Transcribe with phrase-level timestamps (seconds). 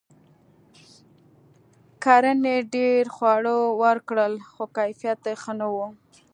[2.03, 5.75] کرنې ډیر خواړه ورکړل؛ خو کیفیت یې ښه نه و.